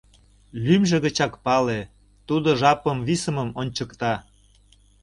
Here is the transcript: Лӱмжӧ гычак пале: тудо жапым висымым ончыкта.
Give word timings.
Лӱмжӧ 0.63 0.97
гычак 1.03 1.33
пале: 1.45 1.79
тудо 2.27 2.49
жапым 2.61 2.97
висымым 3.07 3.49
ончыкта. 3.61 4.13